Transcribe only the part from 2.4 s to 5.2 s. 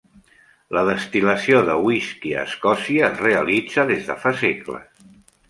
Escòcia es realitza des de fa segles.